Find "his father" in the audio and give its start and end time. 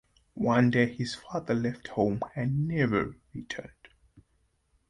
0.91-1.53